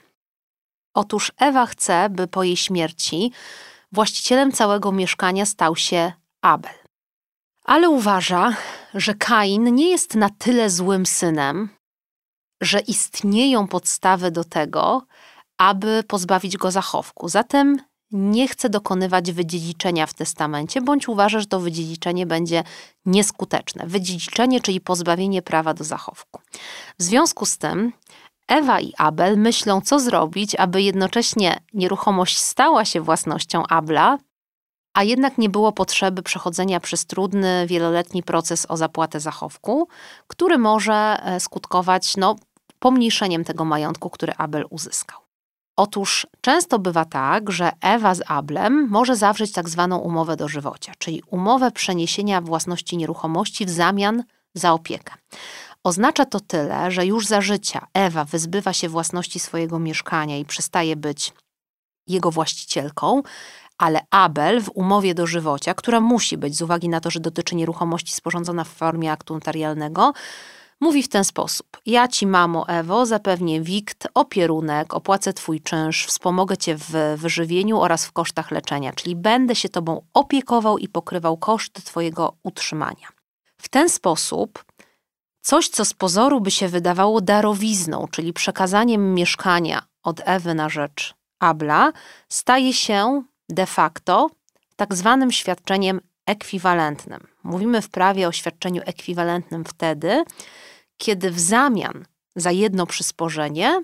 Otóż 0.93 1.31
Ewa 1.37 1.65
chce, 1.65 2.09
by 2.09 2.27
po 2.27 2.43
jej 2.43 2.57
śmierci 2.57 3.31
właścicielem 3.91 4.51
całego 4.51 4.91
mieszkania 4.91 5.45
stał 5.45 5.75
się 5.75 6.11
Abel. 6.41 6.84
Ale 7.65 7.89
uważa, 7.89 8.55
że 8.93 9.13
Kain 9.13 9.75
nie 9.75 9.89
jest 9.89 10.15
na 10.15 10.29
tyle 10.29 10.69
złym 10.69 11.05
synem, 11.05 11.69
że 12.61 12.79
istnieją 12.79 13.67
podstawy 13.67 14.31
do 14.31 14.43
tego, 14.43 15.01
aby 15.57 16.03
pozbawić 16.07 16.57
go 16.57 16.71
zachowku. 16.71 17.29
Zatem 17.29 17.79
nie 18.11 18.47
chce 18.47 18.69
dokonywać 18.69 19.31
wydziedziczenia 19.31 20.05
w 20.05 20.13
testamencie, 20.13 20.81
bądź 20.81 21.07
uważa, 21.07 21.39
że 21.39 21.45
to 21.45 21.59
wydziedziczenie 21.59 22.25
będzie 22.25 22.63
nieskuteczne. 23.05 23.87
Wydziedziczenie, 23.87 24.61
czyli 24.61 24.81
pozbawienie 24.81 25.41
prawa 25.41 25.73
do 25.73 25.83
zachowku. 25.83 26.41
W 26.99 27.03
związku 27.03 27.45
z 27.45 27.57
tym 27.57 27.93
Ewa 28.47 28.79
i 28.79 28.93
Abel 28.97 29.37
myślą, 29.37 29.81
co 29.81 29.99
zrobić, 29.99 30.55
aby 30.55 30.81
jednocześnie 30.81 31.57
nieruchomość 31.73 32.37
stała 32.37 32.85
się 32.85 33.01
własnością 33.01 33.63
Abla, 33.67 34.17
a 34.95 35.03
jednak 35.03 35.37
nie 35.37 35.49
było 35.49 35.71
potrzeby 35.71 36.23
przechodzenia 36.23 36.79
przez 36.79 37.05
trudny, 37.05 37.65
wieloletni 37.67 38.23
proces 38.23 38.65
o 38.69 38.77
zapłatę 38.77 39.19
zachowku, 39.19 39.87
który 40.27 40.57
może 40.57 41.17
e, 41.23 41.39
skutkować 41.39 42.17
no, 42.17 42.35
pomniejszeniem 42.79 43.43
tego 43.43 43.65
majątku, 43.65 44.09
który 44.09 44.33
Abel 44.37 44.65
uzyskał. 44.69 45.19
Otóż 45.77 46.27
często 46.41 46.79
bywa 46.79 47.05
tak, 47.05 47.51
że 47.51 47.71
Ewa 47.81 48.15
z 48.15 48.21
Ablem 48.27 48.87
może 48.89 49.15
zawrzeć 49.15 49.51
tak 49.51 49.69
zwaną 49.69 49.97
umowę 49.97 50.35
dożywocia, 50.35 50.93
czyli 50.97 51.23
umowę 51.29 51.71
przeniesienia 51.71 52.41
własności 52.41 52.97
nieruchomości 52.97 53.65
w 53.65 53.69
zamian 53.69 54.23
za 54.53 54.73
opiekę. 54.73 55.13
Oznacza 55.83 56.25
to 56.25 56.39
tyle, 56.39 56.91
że 56.91 57.05
już 57.05 57.27
za 57.27 57.41
życia 57.41 57.87
Ewa 57.93 58.25
wyzbywa 58.25 58.73
się 58.73 58.89
własności 58.89 59.39
swojego 59.39 59.79
mieszkania 59.79 60.37
i 60.37 60.45
przestaje 60.45 60.95
być 60.95 61.33
jego 62.07 62.31
właścicielką, 62.31 63.21
ale 63.77 63.99
Abel 64.11 64.61
w 64.61 64.71
umowie 64.73 65.13
dożywocia, 65.13 65.73
która 65.73 66.01
musi 66.01 66.37
być 66.37 66.57
z 66.57 66.61
uwagi 66.61 66.89
na 66.89 66.99
to, 66.99 67.11
że 67.11 67.19
dotyczy 67.19 67.55
nieruchomości 67.55 68.13
sporządzona 68.13 68.63
w 68.63 68.69
formie 68.69 69.11
aktu 69.11 69.33
notarialnego, 69.33 70.13
Mówi 70.79 71.03
w 71.03 71.07
ten 71.07 71.23
sposób: 71.23 71.67
Ja 71.85 72.07
ci, 72.07 72.27
mamo 72.27 72.67
Ewo, 72.67 73.05
zapewnię 73.05 73.61
wikt, 73.61 74.07
opierunek, 74.13 74.93
opłacę 74.93 75.33
twój 75.33 75.61
czynsz, 75.61 76.05
wspomogę 76.05 76.57
cię 76.57 76.75
w 76.77 77.15
wyżywieniu 77.17 77.79
oraz 77.79 78.05
w 78.05 78.11
kosztach 78.11 78.51
leczenia, 78.51 78.93
czyli 78.93 79.15
będę 79.15 79.55
się 79.55 79.69
tobą 79.69 80.05
opiekował 80.13 80.77
i 80.77 80.87
pokrywał 80.87 81.37
koszty 81.37 81.81
twojego 81.81 82.33
utrzymania. 82.43 83.07
W 83.57 83.69
ten 83.69 83.89
sposób 83.89 84.65
coś, 85.41 85.69
co 85.69 85.85
z 85.85 85.93
pozoru 85.93 86.41
by 86.41 86.51
się 86.51 86.67
wydawało 86.67 87.21
darowizną, 87.21 88.07
czyli 88.11 88.33
przekazaniem 88.33 89.13
mieszkania 89.13 89.81
od 90.03 90.21
Ewy 90.25 90.53
na 90.53 90.69
rzecz 90.69 91.13
Abla, 91.39 91.91
staje 92.29 92.73
się 92.73 93.23
de 93.49 93.65
facto 93.65 94.29
tak 94.75 94.95
zwanym 94.95 95.31
świadczeniem 95.31 96.01
ekwiwalentnym. 96.25 97.27
Mówimy 97.43 97.81
w 97.81 97.89
prawie 97.89 98.27
o 98.27 98.31
świadczeniu 98.31 98.81
ekwiwalentnym 98.85 99.65
wtedy, 99.65 100.23
kiedy 100.97 101.31
w 101.31 101.39
zamian 101.39 102.05
za 102.35 102.51
jedno 102.51 102.85
przysporzenie 102.85 103.81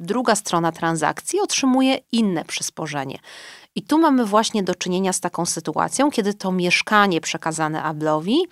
druga 0.00 0.34
strona 0.34 0.72
transakcji 0.72 1.40
otrzymuje 1.40 1.98
inne 2.12 2.44
przysporzenie. 2.44 3.18
I 3.74 3.82
tu 3.82 3.98
mamy 3.98 4.24
właśnie 4.24 4.62
do 4.62 4.74
czynienia 4.74 5.12
z 5.12 5.20
taką 5.20 5.46
sytuacją, 5.46 6.10
kiedy 6.10 6.34
to 6.34 6.52
mieszkanie 6.52 7.20
przekazane 7.20 7.82
Ablowi 7.82 8.46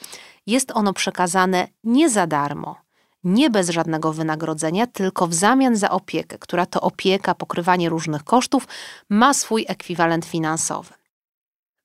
jest 0.47 0.73
ono 0.75 0.93
przekazane 0.93 1.69
nie 1.85 2.11
za 2.11 2.27
darmo, 2.27 2.77
nie 3.27 3.51
bez 3.51 3.69
żadnego 3.69 4.13
wynagrodzenia, 4.13 4.87
tylko 4.87 5.27
w 5.27 5.35
zamian 5.35 5.77
za 5.77 5.91
opiekę, 5.91 6.39
która 6.39 6.67
to 6.67 6.81
opieka, 6.81 7.35
pokrywanie 7.35 7.89
różnych 7.89 8.25
kosztów 8.25 8.69
ma 9.11 9.35
swój 9.35 9.65
ekwiwalent 9.69 10.25
finansowy. 10.25 10.95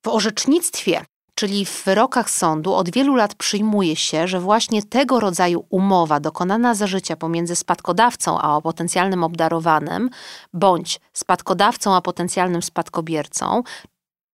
W 0.05 0.07
orzecznictwie 0.07 1.05
czyli 1.35 1.65
w 1.65 1.83
wyrokach 1.83 2.29
sądu 2.29 2.73
od 2.73 2.89
wielu 2.89 3.15
lat 3.15 3.35
przyjmuje 3.35 3.95
się, 3.95 4.27
że 4.27 4.39
właśnie 4.39 4.83
tego 4.83 5.19
rodzaju 5.19 5.65
umowa 5.69 6.19
dokonana 6.19 6.75
za 6.75 6.87
życia 6.87 7.15
pomiędzy 7.15 7.55
spadkodawcą 7.55 8.39
a 8.39 8.61
potencjalnym 8.61 9.23
obdarowanym, 9.23 10.09
bądź 10.53 10.99
spadkodawcą 11.13 11.95
a 11.95 12.01
potencjalnym 12.01 12.61
spadkobiercą, 12.61 13.63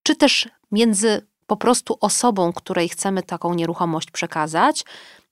czy 0.03 0.15
też 0.15 0.49
między 0.71 1.27
po 1.47 1.57
prostu 1.57 1.97
osobą, 2.01 2.53
której 2.53 2.89
chcemy 2.89 3.23
taką 3.23 3.53
nieruchomość 3.53 4.11
przekazać, 4.11 4.85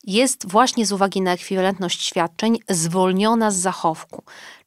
jest 0.03 0.51
właśnie 0.51 0.85
z 0.85 0.91
uwagi 0.91 1.21
na 1.21 1.31
ekwiwalentność 1.31 2.05
świadczeń 2.05 2.59
zwolniona 2.69 3.51
z 3.51 3.55
zachowku. 3.55 4.23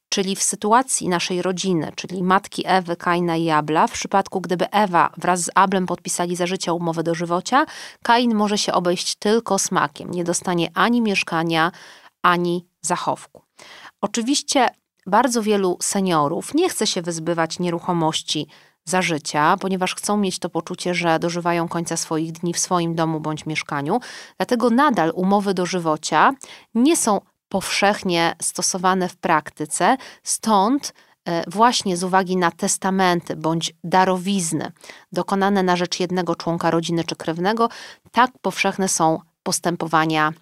Czyli 0.08 0.36
w 0.36 0.42
sytuacji 0.42 1.08
naszej 1.08 1.42
rodziny, 1.42 1.92
czyli 1.96 2.22
matki 2.22 2.62
Ewy, 2.66 2.96
Kaina 2.96 3.36
i 3.36 3.50
Abla, 3.50 3.86
w 3.86 3.92
przypadku 3.92 4.40
gdyby 4.40 4.70
Ewa 4.70 5.12
wraz 5.16 5.40
z 5.40 5.50
Ablem 5.54 5.86
podpisali 5.86 6.36
za 6.36 6.46
życia 6.46 6.72
umowę 6.72 7.02
dożywocia, 7.02 7.66
Kain 8.02 8.34
może 8.34 8.58
się 8.58 8.72
obejść 8.72 9.14
tylko 9.14 9.58
smakiem. 9.58 10.10
Nie 10.10 10.24
dostanie 10.24 10.68
ani 10.74 11.00
mieszkania, 11.00 11.72
ani 12.22 12.66
zachowku. 12.80 13.42
Oczywiście 14.00 14.68
bardzo 15.06 15.42
wielu 15.42 15.78
seniorów 15.82 16.54
nie 16.54 16.68
chce 16.68 16.86
się 16.86 17.02
wyzbywać 17.02 17.58
nieruchomości 17.58 18.46
za 18.88 19.02
życia, 19.02 19.56
ponieważ 19.60 19.94
chcą 19.94 20.16
mieć 20.16 20.38
to 20.38 20.48
poczucie, 20.50 20.94
że 20.94 21.18
dożywają 21.18 21.68
końca 21.68 21.96
swoich 21.96 22.32
dni 22.32 22.54
w 22.54 22.58
swoim 22.58 22.94
domu 22.94 23.20
bądź 23.20 23.46
mieszkaniu. 23.46 24.00
Dlatego 24.36 24.70
nadal 24.70 25.12
umowy 25.14 25.54
dożywocia 25.54 26.32
nie 26.74 26.96
są 26.96 27.20
powszechnie 27.48 28.34
stosowane 28.42 29.08
w 29.08 29.16
praktyce, 29.16 29.96
stąd 30.22 30.94
e, 31.24 31.50
właśnie 31.50 31.96
z 31.96 32.04
uwagi 32.04 32.36
na 32.36 32.50
testamenty 32.50 33.36
bądź 33.36 33.72
darowizny 33.84 34.72
dokonane 35.12 35.62
na 35.62 35.76
rzecz 35.76 36.00
jednego 36.00 36.34
członka 36.34 36.70
rodziny 36.70 37.04
czy 37.04 37.16
krewnego, 37.16 37.68
tak 38.12 38.30
powszechne 38.42 38.88
są 38.88 39.18
postępowania 39.42 40.32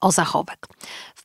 o 0.00 0.12
zachowek. 0.12 0.66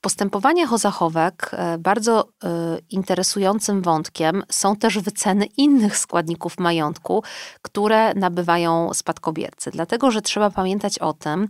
Postępowaniach 0.02 0.74
o 0.74 0.78
zachowek 0.78 1.52
e, 1.54 1.78
bardzo 1.78 2.28
e, 2.44 2.48
interesującym 2.90 3.82
wątkiem 3.82 4.44
są 4.50 4.76
też 4.76 5.00
wyceny 5.00 5.46
innych 5.46 5.98
składników 5.98 6.60
majątku, 6.60 7.24
które 7.62 8.14
nabywają 8.14 8.94
spadkobiercy. 8.94 9.72
Dlatego, 9.72 10.12
że 10.12 10.22
trzeba 10.22 10.50
pamiętać 10.50 11.00
o 11.00 11.14
tym, 11.14 11.48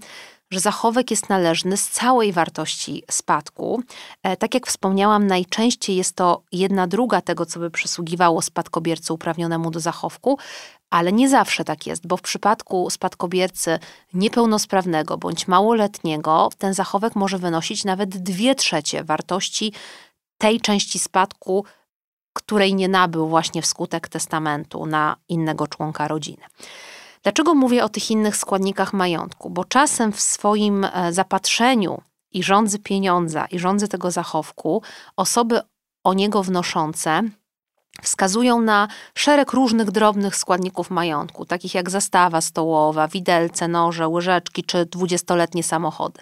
że 0.51 0.59
zachowek 0.59 1.11
jest 1.11 1.29
należny 1.29 1.77
z 1.77 1.89
całej 1.89 2.33
wartości 2.33 3.03
spadku. 3.11 3.83
E, 4.23 4.37
tak 4.37 4.53
jak 4.53 4.67
wspomniałam, 4.67 5.27
najczęściej 5.27 5.95
jest 5.95 6.15
to 6.15 6.43
jedna 6.51 6.87
druga 6.87 7.21
tego, 7.21 7.45
co 7.45 7.59
by 7.59 7.71
przysługiwało 7.71 8.41
spadkobiercy 8.41 9.13
uprawnionemu 9.13 9.71
do 9.71 9.79
zachowku, 9.79 10.37
ale 10.91 11.11
nie 11.11 11.29
zawsze 11.29 11.63
tak 11.63 11.87
jest, 11.87 12.07
bo 12.07 12.17
w 12.17 12.21
przypadku 12.21 12.89
spadkobiercy 12.89 13.79
niepełnosprawnego 14.13 15.17
bądź 15.17 15.47
małoletniego 15.47 16.49
ten 16.57 16.73
zachowek 16.73 17.15
może 17.15 17.37
wynosić 17.37 17.83
nawet 17.83 18.09
dwie 18.09 18.55
trzecie 18.55 19.03
wartości 19.03 19.73
tej 20.37 20.61
części 20.61 20.99
spadku, 20.99 21.65
której 22.33 22.75
nie 22.75 22.87
nabył 22.87 23.27
właśnie 23.27 23.61
wskutek 23.61 24.07
testamentu 24.07 24.85
na 24.85 25.15
innego 25.29 25.67
członka 25.67 26.07
rodziny. 26.07 26.43
Dlaczego 27.23 27.55
mówię 27.55 27.83
o 27.83 27.89
tych 27.89 28.11
innych 28.11 28.37
składnikach 28.37 28.93
majątku? 28.93 29.49
Bo 29.49 29.65
czasem 29.65 30.11
w 30.11 30.21
swoim 30.21 30.85
e, 30.85 31.13
zapatrzeniu 31.13 32.01
i 32.31 32.43
rządzy 32.43 32.79
pieniądza, 32.79 33.45
i 33.45 33.59
rządzy 33.59 33.87
tego 33.87 34.11
zachowku, 34.11 34.81
osoby 35.15 35.61
o 36.03 36.13
niego 36.13 36.43
wnoszące 36.43 37.21
wskazują 38.01 38.61
na 38.61 38.87
szereg 39.15 39.53
różnych 39.53 39.91
drobnych 39.91 40.35
składników 40.35 40.89
majątku, 40.89 41.45
takich 41.45 41.73
jak 41.73 41.89
zastawa 41.89 42.41
stołowa, 42.41 43.07
widelce, 43.07 43.67
noże, 43.67 44.07
łyżeczki 44.07 44.63
czy 44.63 44.85
dwudziestoletnie 44.85 45.63
samochody. 45.63 46.21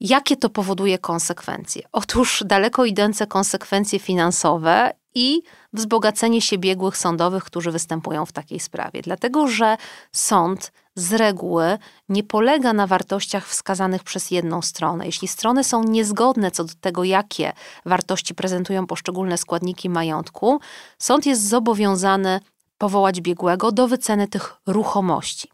Jakie 0.00 0.36
to 0.36 0.50
powoduje 0.50 0.98
konsekwencje? 0.98 1.82
Otóż 1.92 2.42
daleko 2.46 2.84
idące 2.84 3.26
konsekwencje 3.26 3.98
finansowe 3.98 4.92
i 5.14 5.42
wzbogacenie 5.72 6.40
się 6.40 6.58
biegłych 6.58 6.96
sądowych, 6.96 7.44
którzy 7.44 7.70
występują 7.70 8.26
w 8.26 8.32
takiej 8.32 8.60
sprawie. 8.60 9.02
Dlatego, 9.02 9.48
że 9.48 9.76
sąd 10.12 10.72
z 10.94 11.12
reguły 11.12 11.78
nie 12.08 12.22
polega 12.22 12.72
na 12.72 12.86
wartościach 12.86 13.48
wskazanych 13.48 14.04
przez 14.04 14.30
jedną 14.30 14.62
stronę. 14.62 15.06
Jeśli 15.06 15.28
strony 15.28 15.64
są 15.64 15.84
niezgodne 15.84 16.50
co 16.50 16.64
do 16.64 16.72
tego, 16.80 17.04
jakie 17.04 17.52
wartości 17.86 18.34
prezentują 18.34 18.86
poszczególne 18.86 19.38
składniki 19.38 19.90
majątku, 19.90 20.60
sąd 20.98 21.26
jest 21.26 21.48
zobowiązany 21.48 22.40
powołać 22.78 23.20
biegłego 23.20 23.72
do 23.72 23.88
wyceny 23.88 24.28
tych 24.28 24.56
ruchomości. 24.66 25.48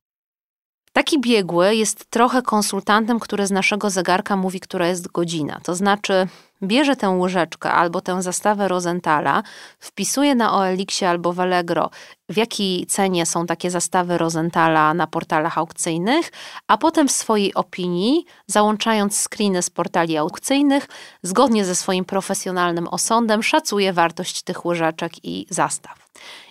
Taki 0.96 1.20
biegły 1.20 1.74
jest 1.74 2.10
trochę 2.10 2.42
konsultantem, 2.42 3.20
który 3.20 3.46
z 3.46 3.50
naszego 3.50 3.90
zegarka 3.90 4.36
mówi, 4.36 4.60
która 4.60 4.88
jest 4.88 5.12
godzina. 5.12 5.60
To 5.62 5.74
znaczy, 5.74 6.28
bierze 6.62 6.96
tę 6.96 7.08
łyżeczkę 7.08 7.72
albo 7.72 8.00
tę 8.00 8.22
zastawę 8.22 8.68
Rosenthala, 8.68 9.42
wpisuje 9.78 10.34
na 10.34 10.52
OLX 10.52 11.02
albo 11.02 11.32
w 11.32 11.40
Allegro, 11.40 11.90
w 12.28 12.36
jakiej 12.36 12.86
cenie 12.86 13.26
są 13.26 13.46
takie 13.46 13.70
zastawy 13.70 14.18
Rosenthala 14.18 14.94
na 14.94 15.06
portalach 15.06 15.58
aukcyjnych, 15.58 16.32
a 16.68 16.78
potem 16.78 17.08
w 17.08 17.12
swojej 17.12 17.54
opinii, 17.54 18.24
załączając 18.46 19.20
screeny 19.20 19.62
z 19.62 19.70
portali 19.70 20.16
aukcyjnych, 20.16 20.88
zgodnie 21.22 21.64
ze 21.64 21.74
swoim 21.74 22.04
profesjonalnym 22.04 22.88
osądem, 22.88 23.42
szacuje 23.42 23.92
wartość 23.92 24.42
tych 24.42 24.66
łyżeczek 24.66 25.12
i 25.24 25.46
zastaw. 25.50 26.06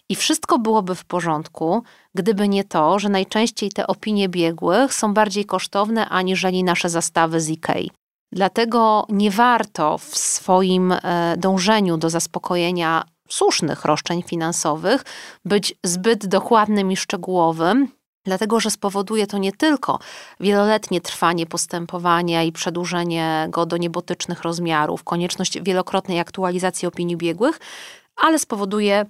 I 0.09 0.15
wszystko 0.15 0.59
byłoby 0.59 0.95
w 0.95 1.05
porządku, 1.05 1.83
gdyby 2.15 2.47
nie 2.49 2.63
to, 2.63 2.99
że 2.99 3.09
najczęściej 3.09 3.71
te 3.71 3.87
opinie 3.87 4.29
biegłych 4.29 4.93
są 4.93 5.13
bardziej 5.13 5.45
kosztowne 5.45 6.09
aniżeli 6.09 6.63
nasze 6.63 6.89
zastawy 6.89 7.41
z. 7.41 7.55
Dlatego 8.31 9.05
nie 9.09 9.31
warto 9.31 9.97
w 9.97 10.17
swoim 10.17 10.91
e, 10.91 11.35
dążeniu 11.37 11.97
do 11.97 12.09
zaspokojenia 12.09 13.03
słusznych 13.29 13.85
roszczeń 13.85 14.23
finansowych 14.23 15.03
być 15.45 15.75
zbyt 15.83 16.27
dokładnym 16.27 16.91
i 16.91 16.97
szczegółowym, 16.97 17.87
dlatego 18.25 18.59
że 18.59 18.69
spowoduje 18.69 19.27
to 19.27 19.37
nie 19.37 19.51
tylko 19.51 19.99
wieloletnie 20.39 21.01
trwanie 21.01 21.45
postępowania 21.45 22.43
i 22.43 22.51
przedłużenie 22.51 23.47
go 23.49 23.65
do 23.65 23.77
niebotycznych 23.77 24.41
rozmiarów, 24.41 25.03
konieczność 25.03 25.61
wielokrotnej 25.61 26.19
aktualizacji 26.19 26.87
opinii 26.87 27.17
biegłych, 27.17 27.59
ale 28.15 28.39
spowoduje 28.39 29.05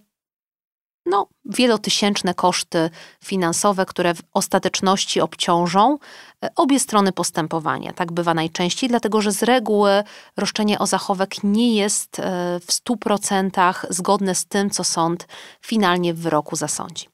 no, 1.05 1.27
wielotysięczne 1.45 2.33
koszty 2.33 2.89
finansowe, 3.23 3.85
które 3.85 4.13
w 4.13 4.21
ostateczności 4.33 5.21
obciążą 5.21 5.97
e, 6.43 6.49
obie 6.55 6.79
strony 6.79 7.11
postępowania. 7.11 7.93
Tak 7.93 8.11
bywa 8.11 8.33
najczęściej, 8.33 8.89
dlatego 8.89 9.21
że 9.21 9.31
z 9.31 9.43
reguły 9.43 10.03
roszczenie 10.37 10.79
o 10.79 10.87
zachowek 10.87 11.43
nie 11.43 11.75
jest 11.75 12.19
e, 12.19 12.59
w 12.59 12.67
100% 12.67 13.73
zgodne 13.89 14.35
z 14.35 14.45
tym, 14.45 14.69
co 14.69 14.83
sąd 14.83 15.27
finalnie 15.61 16.13
w 16.13 16.19
wyroku 16.19 16.55
zasądzi. 16.55 17.05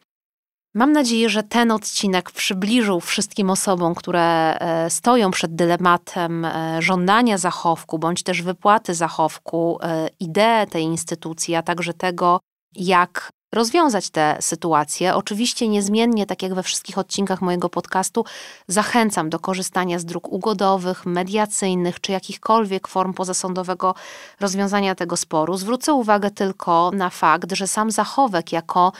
Mam 0.73 0.91
nadzieję, 0.91 1.29
że 1.29 1.43
ten 1.43 1.71
odcinek 1.71 2.31
przybliżył 2.31 2.99
wszystkim 2.99 3.49
osobom, 3.49 3.95
które 3.95 4.57
e, 4.59 4.89
stoją 4.89 5.31
przed 5.31 5.55
dylematem 5.55 6.47
żądania 6.79 7.37
zachowku 7.37 7.99
bądź 7.99 8.23
też 8.23 8.41
wypłaty 8.41 8.95
zachowku, 8.95 9.79
ideę 10.19 10.67
tej 10.67 10.83
instytucji, 10.83 11.55
a 11.55 11.63
także 11.63 11.93
tego, 11.93 12.39
jak 12.75 13.31
rozwiązać 13.51 14.09
tę 14.09 14.37
sytuację. 14.39 15.15
Oczywiście 15.15 15.67
niezmiennie, 15.67 16.25
tak 16.25 16.43
jak 16.43 16.53
we 16.53 16.63
wszystkich 16.63 16.97
odcinkach 16.97 17.41
mojego 17.41 17.69
podcastu, 17.69 18.25
zachęcam 18.67 19.29
do 19.29 19.39
korzystania 19.39 19.99
z 19.99 20.05
dróg 20.05 20.27
ugodowych, 20.27 21.05
mediacyjnych 21.05 22.01
czy 22.01 22.11
jakichkolwiek 22.11 22.87
form 22.87 23.13
pozasądowego 23.13 23.95
rozwiązania 24.39 24.95
tego 24.95 25.17
sporu. 25.17 25.57
Zwrócę 25.57 25.93
uwagę 25.93 26.31
tylko 26.31 26.91
na 26.93 27.09
fakt, 27.09 27.51
że 27.51 27.67
sam 27.67 27.91
zachowek 27.91 28.51
jako 28.51 28.91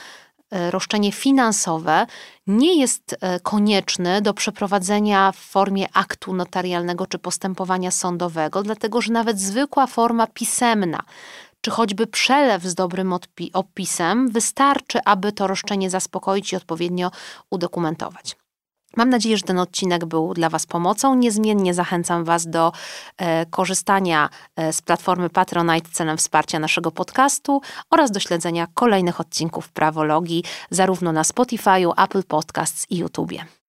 e, 0.50 0.70
roszczenie 0.70 1.12
finansowe 1.12 2.06
nie 2.46 2.80
jest 2.80 3.16
e, 3.20 3.40
konieczny 3.40 4.22
do 4.22 4.34
przeprowadzenia 4.34 5.32
w 5.32 5.36
formie 5.36 5.86
aktu 5.92 6.34
notarialnego 6.34 7.06
czy 7.06 7.18
postępowania 7.18 7.90
sądowego, 7.90 8.62
dlatego 8.62 9.00
że 9.00 9.12
nawet 9.12 9.40
zwykła 9.40 9.86
forma 9.86 10.26
pisemna 10.26 11.02
czy 11.62 11.70
choćby 11.70 12.06
przelew 12.06 12.62
z 12.62 12.74
dobrym 12.74 13.14
opisem 13.52 14.28
wystarczy, 14.28 14.98
aby 15.04 15.32
to 15.32 15.46
roszczenie 15.46 15.90
zaspokoić 15.90 16.52
i 16.52 16.56
odpowiednio 16.56 17.10
udokumentować. 17.50 18.36
Mam 18.96 19.10
nadzieję, 19.10 19.36
że 19.36 19.42
ten 19.42 19.58
odcinek 19.58 20.04
był 20.04 20.34
dla 20.34 20.48
Was 20.48 20.66
pomocą. 20.66 21.14
Niezmiennie 21.14 21.74
zachęcam 21.74 22.24
Was 22.24 22.46
do 22.46 22.72
e, 23.16 23.46
korzystania 23.46 24.28
e, 24.56 24.72
z 24.72 24.82
platformy 24.82 25.30
Patronite 25.30 25.90
celem 25.92 26.16
wsparcia 26.16 26.58
naszego 26.58 26.90
podcastu 26.90 27.60
oraz 27.90 28.10
do 28.10 28.20
śledzenia 28.20 28.66
kolejnych 28.74 29.20
odcinków 29.20 29.68
Prawologii 29.68 30.44
zarówno 30.70 31.12
na 31.12 31.24
Spotify, 31.24 31.86
Apple 31.96 32.22
Podcasts 32.22 32.86
i 32.90 32.96
YouTube. 32.96 33.61